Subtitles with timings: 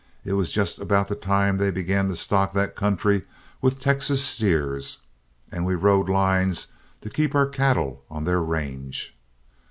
[0.25, 3.21] It was just about the time they began to stock that country
[3.61, 4.97] with Texas steers,
[5.51, 6.69] and we rode lines
[7.01, 9.15] to keep our cattle on their range.